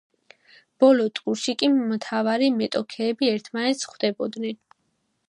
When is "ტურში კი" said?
1.19-1.69